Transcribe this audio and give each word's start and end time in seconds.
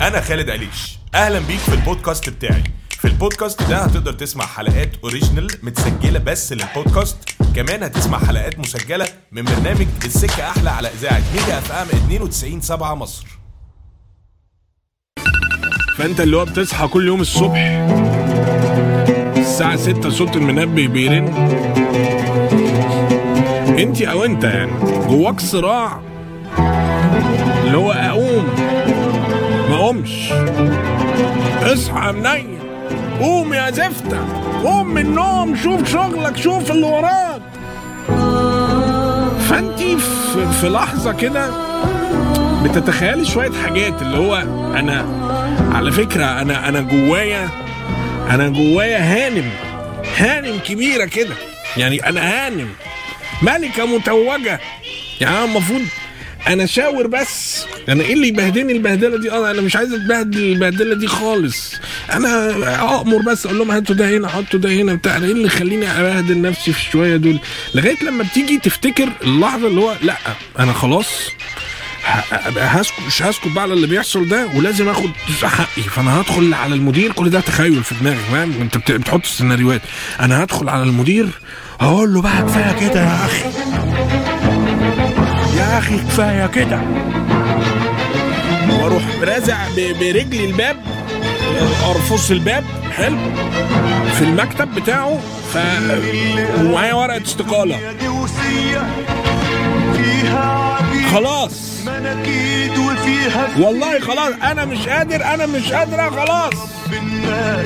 أنا 0.00 0.20
خالد 0.20 0.50
عليش. 0.50 0.98
أهلا 1.14 1.38
بيك 1.38 1.58
في 1.58 1.74
البودكاست 1.74 2.30
بتاعي. 2.30 2.64
في 2.90 3.04
البودكاست 3.04 3.62
ده 3.62 3.76
هتقدر 3.78 4.12
تسمع 4.12 4.46
حلقات 4.46 4.90
original 5.04 5.48
متسجلة 5.62 6.18
بس 6.18 6.52
للبودكاست. 6.52 7.16
كمان 7.56 7.82
هتسمع 7.82 8.18
حلقات 8.18 8.58
مسجلة 8.58 9.08
من 9.32 9.44
برنامج 9.44 9.86
السكة 10.04 10.48
أحلى 10.50 10.70
على 10.70 10.88
إذاعة 10.88 11.22
ميجا 11.34 11.58
اف 11.58 11.72
ام 11.72 11.86
92 11.86 12.60
7 12.60 12.94
مصر. 12.94 13.26
فأنت 15.96 16.20
اللي 16.20 16.36
هو 16.36 16.44
بتصحى 16.44 16.88
كل 16.88 17.06
يوم 17.06 17.20
الصبح. 17.20 17.56
الساعة 19.36 19.76
6 19.76 20.10
صوت 20.10 20.36
المنبه 20.36 20.86
بيرن. 20.86 21.28
أنت 23.78 24.02
أو 24.02 24.24
أنت 24.24 24.44
يعني. 24.44 24.72
جواك 25.08 25.40
صراع. 25.40 26.00
اللي 27.64 27.76
هو 27.76 27.92
أقوم. 27.92 28.48
ما 29.70 29.76
اقومش 29.76 30.32
اصحى 31.62 32.12
منيل 32.12 32.58
قوم 33.20 33.54
يا 33.54 33.70
زفتة. 33.70 34.18
قوم 34.64 34.86
من 34.88 35.00
النوم 35.06 35.56
شوف 35.56 35.90
شغلك 35.92 36.36
شوف 36.36 36.70
اللي 36.70 36.86
وراك. 36.86 37.42
فانت 39.48 39.78
في, 40.60 40.68
لحظة 40.68 41.12
كده 41.12 41.50
بتتخيلي 42.64 43.24
شوية 43.24 43.50
حاجات 43.66 44.02
اللي 44.02 44.18
هو 44.18 44.36
أنا 44.78 45.06
على 45.74 45.92
فكرة 45.92 46.24
أنا 46.24 46.68
أنا 46.68 46.80
جوايا 46.80 47.48
أنا 48.30 48.48
جوايا 48.48 48.98
هانم. 48.98 49.50
هانم 50.18 50.58
كبيرة 50.58 51.04
كده. 51.04 51.34
يعني 51.76 52.06
أنا 52.08 52.20
هانم. 52.20 52.68
ملكة 53.42 53.86
متوجة. 53.86 54.60
يعني 55.20 55.36
أنا 55.36 55.44
المفروض 55.44 55.82
أنا 56.48 56.66
شاور 56.66 57.06
بس. 57.06 57.64
أنا 57.88 58.02
إيه 58.04 58.12
اللي 58.12 58.28
يبهدلني 58.28 58.72
البهدلة 58.72 59.18
دي؟ 59.18 59.30
آه 59.30 59.50
أنا 59.50 59.60
مش 59.60 59.76
عايز 59.76 59.92
أتبهدل 59.92 60.38
البهدلة 60.52 60.94
دي 60.94 61.06
خالص. 61.06 61.74
أنا 62.12 63.00
أمر 63.02 63.18
بس 63.22 63.46
أقول 63.46 63.58
لهم 63.58 63.70
هاتوا 63.70 63.94
ده 63.94 64.08
هنا 64.16 64.28
حطوا 64.28 64.60
ده 64.60 64.70
هنا 64.72 64.94
بتاع. 64.94 65.16
إيه 65.16 65.18
اللي 65.24 65.44
يخليني 65.46 65.90
أبهدل 66.00 66.40
نفسي 66.42 66.72
في 66.72 66.78
الشويه 66.78 67.16
دول؟ 67.16 67.38
لغاية 67.74 68.04
لما 68.04 68.24
بتيجي 68.24 68.58
تفتكر 68.58 69.08
اللحظة 69.22 69.66
اللي 69.68 69.80
هو 69.80 69.94
لأ 70.02 70.16
أنا 70.58 70.72
خلاص 70.72 71.06
هسكت 72.58 72.94
مش 73.06 73.22
هسكت 73.22 73.48
بقى 73.48 73.62
على 73.62 73.72
اللي 73.74 73.86
بيحصل 73.86 74.28
ده 74.28 74.46
ولازم 74.54 74.88
آخد 74.88 75.10
حقي. 75.42 75.82
فأنا 75.82 76.20
هدخل 76.20 76.54
على 76.54 76.74
المدير 76.74 77.12
كل 77.12 77.30
ده 77.30 77.40
تخيل 77.40 77.84
في 77.84 77.94
دماغك 78.00 78.18
فاهم؟ 78.32 78.52
أنت 78.60 78.76
بت- 78.78 78.92
بتحط 78.92 79.22
السيناريوهات. 79.24 79.80
أنا 80.20 80.44
هدخل 80.44 80.68
على 80.68 80.82
المدير 80.82 81.28
هقول 81.80 82.14
له 82.14 82.22
بقى 82.22 82.42
كفايه 82.42 82.88
كده 82.88 83.00
يا 83.00 83.24
أخي. 83.24 83.44
يا 85.60 85.78
أخي 85.78 85.96
كفاية 85.98 86.46
كده. 86.46 86.80
وأروح 88.70 89.02
رازع 89.22 89.56
برجلي 89.76 90.44
الباب 90.44 90.76
أرفص 91.90 92.30
الباب 92.30 92.64
حلو 92.96 93.16
في 94.18 94.22
المكتب 94.24 94.74
بتاعه 94.74 95.18
ف 95.52 95.58
ومعايا 96.60 96.94
ورقة 96.94 97.22
استقالة. 97.22 97.78
خلاص. 101.12 101.52
والله 103.58 104.00
خلاص 104.00 104.32
أنا 104.50 104.64
مش 104.64 104.88
قادر 104.88 105.24
أنا 105.24 105.46
مش 105.46 105.72
قادرة 105.72 106.10
خلاص. 106.10 106.52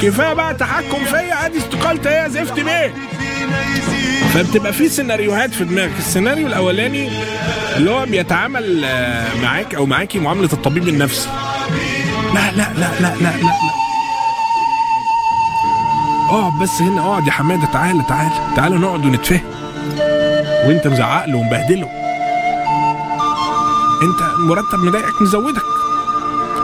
كفاية 0.03 0.33
بقى 0.35 0.55
تحكم 0.55 1.05
فيا 1.05 1.47
أدي 1.47 1.59
استقالتي 1.59 2.09
هي 2.09 2.31
زفت 2.31 2.61
بيه. 2.61 2.95
فبتبقى 4.35 4.73
في 4.73 4.89
سيناريوهات 4.89 5.55
في 5.55 5.65
دماغك. 5.65 5.99
السيناريو 5.99 6.47
الأولاني 6.47 7.11
اللي 7.77 7.91
هو 7.91 8.07
بيتعامل 8.07 8.85
آه، 8.85 9.41
معاك 9.43 9.75
أو 9.75 9.87
معاكي 9.87 10.19
معاملة 10.19 10.49
الطبيب 10.53 10.89
النفسي. 10.89 11.29
لا 12.35 12.51
لا 12.51 12.69
لا 12.79 13.01
لا 13.01 13.15
لا 13.21 13.37
لا. 13.43 13.55
اقعد 16.31 16.59
بس 16.63 16.83
هنا 16.83 17.01
اقعد 17.01 17.27
يا 17.27 17.33
حمادة 17.33 17.67
تعالى 17.73 18.03
تعالى 18.09 18.31
تعالى 18.57 18.77
نقعد 18.77 19.07
ونتفاهم. 19.07 19.45
وانت 20.67 20.87
مزعق 20.87 21.27
له 21.27 21.37
ومبهدله. 21.37 21.89
انت 24.03 24.39
مرتب 24.39 24.79
مضايقك 24.79 25.23
مزودك. 25.23 25.63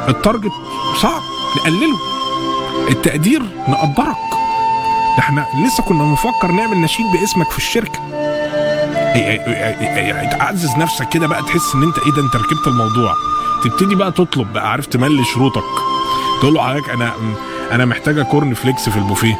التارجت 0.08 0.52
صعب 1.02 1.22
نقلله. 1.56 1.96
التقدير 2.90 3.42
نقدرك 3.68 4.16
ده 5.16 5.18
إحنا 5.18 5.46
لسه 5.66 5.82
كنا 5.82 6.04
بنفكر 6.04 6.52
نعمل 6.52 6.80
نشيد 6.80 7.06
باسمك 7.12 7.50
في 7.50 7.58
الشركة. 7.58 8.00
تعزز 10.38 10.76
نفسك 10.76 11.08
كده 11.08 11.26
بقى 11.26 11.42
تحس 11.42 11.74
ان 11.74 11.82
انت 11.82 11.98
إيه 11.98 12.12
ده 12.12 12.22
انت 12.22 12.36
ركبت 12.36 12.66
الموضوع. 12.66 13.14
تبتدي 13.64 13.94
بقى 13.94 14.10
تطلب 14.12 14.52
بقى 14.52 14.70
عارف 14.70 14.86
تملي 14.86 15.24
شروطك 15.24 15.62
تقول 16.40 16.54
له 16.54 16.62
حضرتك 16.62 16.90
أنا 16.90 17.12
أنا 17.72 17.84
محتاجة 17.84 18.22
corn 18.22 18.54
flakes 18.54 18.88
في 18.88 18.96
البوفيه. 18.96 19.38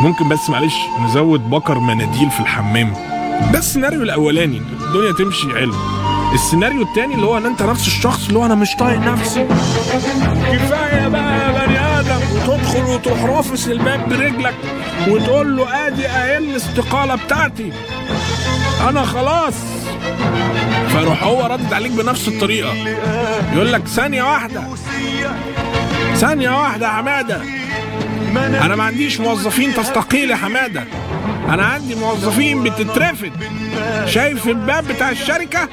ممكن 0.00 0.28
بس 0.28 0.50
معلش 0.50 0.74
نزود 1.04 1.50
بكر 1.50 1.78
مناديل 1.78 2.30
في 2.30 2.40
الحمام. 2.40 2.92
ده 3.52 3.58
السيناريو 3.58 4.02
الأولاني. 4.02 4.62
الدنيا 4.80 5.12
تمشي 5.12 5.48
حلو. 5.54 5.74
السيناريو 6.34 6.82
التاني 6.82 7.14
اللي 7.14 7.26
هو 7.26 7.36
إن 7.38 7.46
أنت 7.46 7.62
نفس 7.62 7.86
الشخص 7.86 8.26
اللي 8.26 8.38
هو 8.38 8.46
أنا 8.46 8.54
مش 8.54 8.76
طايق 8.76 9.00
نفسي. 9.00 9.44
كفاية 10.52 11.08
بقى 11.08 11.38
يا 11.38 11.59
وتدخل 12.50 12.84
وتروح 12.84 13.24
رافس 13.24 13.68
الباب 13.68 14.08
برجلك 14.08 14.54
وتقول 15.08 15.56
له 15.56 15.86
آدي 15.86 16.06
اهي 16.06 16.38
الاستقالة 16.38 17.14
بتاعتي. 17.14 17.72
أنا 18.88 19.04
خلاص. 19.04 19.54
فيروح 20.88 21.22
هو 21.22 21.46
ردد 21.46 21.72
عليك 21.72 21.92
بنفس 21.92 22.28
الطريقة. 22.28 22.74
يقول 23.54 23.72
لك 23.72 23.86
ثانية 23.86 24.22
واحدة. 24.22 24.62
ثانية 26.14 26.50
واحدة 26.50 26.86
يا 26.86 26.92
حمادة. 26.92 27.42
أنا 28.36 28.76
ما 28.76 28.84
عنديش 28.84 29.20
موظفين 29.20 29.74
تستقيل 29.74 30.30
يا 30.30 30.36
حمادة. 30.36 30.84
أنا 31.48 31.66
عندي 31.66 31.94
موظفين 31.94 32.62
بتترفد. 32.62 33.32
شايف 34.06 34.46
الباب 34.46 34.88
بتاع 34.88 35.10
الشركة؟ 35.10 35.68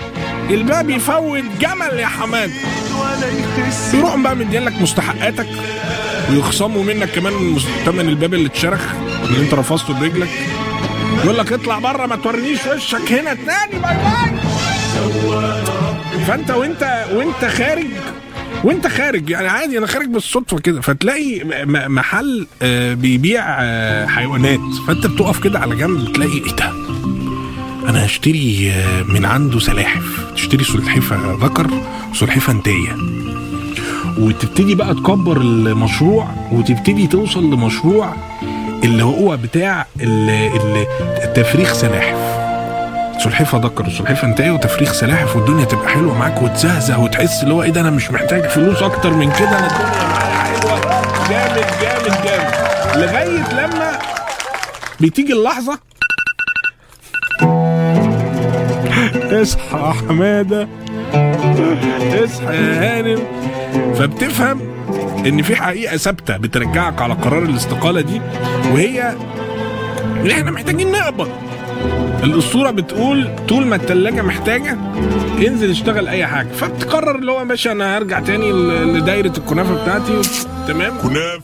الباب 0.50 0.90
يفوت 0.90 1.44
جمل 1.60 2.00
يا 2.00 2.08
يخس 3.58 3.94
يروحوا 3.94 4.18
بقى 4.18 4.36
مدين 4.36 4.64
لك 4.64 4.82
مستحقاتك. 4.82 5.48
ويخصموا 6.30 6.84
منك 6.84 7.10
كمان 7.10 7.58
تمن 7.86 8.10
الباب 8.10 8.34
اللي 8.34 8.48
اتشرخ 8.48 8.82
اللي 9.26 9.40
انت 9.40 9.54
رفسته 9.53 10.00
برجلك. 10.00 10.30
يقول 11.24 11.38
لك 11.38 11.54
اطلع 11.54 11.80
بره 11.80 12.06
ما 12.06 12.16
تورينيش 12.16 12.60
وشك 12.76 13.12
هنا 13.12 13.34
تاني 13.34 13.82
bye 13.84 13.96
bye. 13.96 14.38
فانت 16.28 16.52
وانت 16.52 17.06
وانت 17.14 17.46
خارج 17.46 17.86
وانت 18.64 18.88
خارج 18.88 19.30
يعني 19.30 19.48
عادي 19.48 19.78
أنا 19.78 19.88
خارج 19.88 20.08
بالصدفة 20.08 20.60
كده. 20.60 20.82
فتلاقي 20.82 21.42
محل 21.90 22.48
آه، 22.62 22.94
بيبيع 22.94 23.44
آه، 23.60 24.06
حيوانات. 24.08 24.60
فانت 24.88 25.08
بتقف 25.08 25.44
كده 25.44 25.60
على 25.60 25.76
جنب 25.76 26.14
تلاقي 26.14 26.32
إيه 26.34 26.56
ده؟ 26.56 26.72
أنا 27.90 28.06
هشتري 28.06 28.72
آه، 28.72 29.04
من 29.04 29.26
عنده 29.26 29.60
سلاحف. 29.60 30.04
تشتري 30.36 30.64
سلحفة 30.64 31.38
ذكر 31.46 31.68
وسلحفه 32.12 32.54
انتيه 32.54 32.96
وتبتدي 34.19 34.75
بقى 34.75 34.94
تكبر 34.94 35.38
المشروع 35.38 36.28
وتبتدي 36.52 37.08
توصل 37.08 37.44
لمشروع 37.44 38.13
اللي 38.84 39.03
هو 39.03 39.38
بتاع 39.38 39.85
التفريخ 41.24 41.74
سلاحف. 41.74 42.38
سلحفة 43.24 43.57
ذكر 43.57 43.86
وسلحفه 43.88 44.28
انتهي 44.28 44.50
وتفريخ 44.50 44.94
سلاحف 44.94 45.36
والدنيا 45.36 45.66
تبقى 45.66 45.90
حلوة 45.90 46.18
معاك 46.18 46.41
وتزهزه 46.41 47.00
وتحس 47.00 47.44
اللي 47.44 47.53
هو 47.53 47.63
إيه 47.63 47.69
ده 47.69 47.81
أنا 47.81 47.90
مش 47.90 48.12
محتاج 48.12 48.46
فلوس 48.50 48.84
أكتر 48.84 49.13
من 49.13 49.31
كده 49.31 49.59
أنا 49.59 49.68
الدنيا 49.68 50.07
معايا 50.07 50.44
حلوة. 50.44 51.02
جامد 51.30 51.66
جامد 51.81 52.24
جامد. 52.24 52.53
لغاية 53.03 53.53
لما 53.66 53.91
بتيجي 55.02 55.34
اللحظة 55.34 55.80
اصحى 59.41 59.94
حمادة 60.08 60.68
اصحى 62.24 62.56
يا 62.56 63.00
هانم. 63.00 63.19
فبتفهم 63.96 64.62
إن 65.25 65.42
في 65.42 65.56
حقيقة 65.56 65.98
ثابتة 65.98 66.38
بترجعك 66.38 67.01
على 67.01 67.13
قرار 67.13 67.44
الاستقالة 67.44 68.01
دي 68.01 68.22
وهي 68.72 69.16
إن 70.22 70.31
إحنا 70.31 70.51
محتاجين 70.51 70.92
نقبض. 70.92 71.30
الأسطورة 72.24 72.72
بتقول 72.72 73.36
طول 73.48 73.66
ما 73.66 73.75
التلاجة 73.75 74.22
محتاجة 74.22 74.77
انزل 75.48 75.69
اشتغل 75.69 76.07
أي 76.07 76.27
حاجة. 76.27 76.48
فبتقرر 76.48 77.16
اللي 77.16 77.31
هو 77.31 77.45
باشا 77.45 77.72
أنا 77.72 77.98
هرجع 77.98 78.19
تاني 78.19 78.51
لدايرة 78.83 79.33
الكنافة 79.38 79.83
بتاعتي. 79.83 80.22
تمام؟ 80.68 80.98
كناف. 80.98 81.42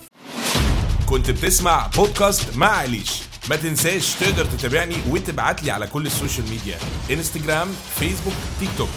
كنت 1.05 1.31
بتسمع 1.31 1.87
بودكاست 1.97 2.57
مع 2.57 2.67
عليش. 2.67 3.23
ما 3.49 3.55
تنساش 3.55 4.15
تقدر 4.15 4.45
تتابعني 4.45 4.95
وتبعت 5.09 5.63
لي 5.63 5.71
على 5.71 5.87
كل 5.87 6.05
ال 6.05 6.12
social 6.12 6.49
media. 6.49 6.77
انستجرام 7.11 7.67
فيسبوك 7.99 8.33
تيك 8.59 8.69
توك. 8.77 8.89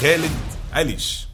خالد 0.00 0.30
عليش. 0.72 1.25